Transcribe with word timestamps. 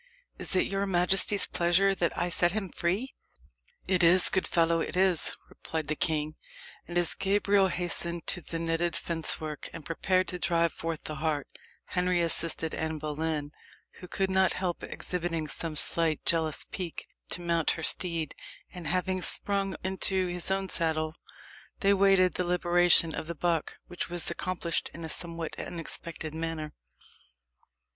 "Is 0.39 0.55
it 0.55 0.65
your 0.65 0.87
majesty's 0.87 1.45
pleasure 1.45 1.93
that 1.93 2.17
I 2.17 2.27
set 2.29 2.53
him 2.53 2.69
free? 2.69 3.13
"It 3.87 4.01
is, 4.01 4.29
good 4.29 4.47
fellow 4.47 4.79
it 4.81 4.97
is," 4.97 5.37
replied 5.47 5.89
the 5.89 5.95
king. 5.95 6.37
And 6.87 6.97
as 6.97 7.13
Gabriel 7.13 7.67
hastened 7.67 8.25
to 8.25 8.41
the 8.41 8.57
netted 8.57 8.95
fencework, 8.95 9.69
and 9.71 9.85
prepared 9.85 10.27
to 10.29 10.39
drive 10.39 10.73
forth 10.73 11.03
the 11.03 11.17
hart, 11.17 11.47
Henry 11.89 12.19
assisted 12.19 12.73
Anne 12.73 12.97
Boleyn, 12.97 13.51
who 13.99 14.07
could 14.07 14.31
not 14.31 14.53
help 14.53 14.81
exhibiting 14.81 15.47
some 15.47 15.75
slight 15.75 16.25
jealous 16.25 16.65
pique, 16.71 17.07
to 17.29 17.41
mount 17.41 17.69
her 17.77 17.83
steed, 17.83 18.33
and 18.73 18.87
having 18.87 19.21
sprung 19.21 19.75
into 19.83 20.25
his 20.25 20.49
own 20.49 20.67
saddle, 20.67 21.13
they 21.81 21.93
waited 21.93 22.33
the 22.33 22.43
liberation 22.43 23.13
of 23.13 23.27
the 23.27 23.35
buck, 23.35 23.75
which 23.85 24.09
was 24.09 24.31
accomplished 24.31 24.89
in 24.95 25.05
a 25.05 25.09
somewhat 25.09 25.55
unexpected 25.59 26.33
manner. 26.33 26.73